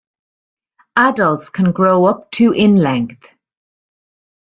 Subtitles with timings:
[0.95, 3.21] Adults can grow up to in length.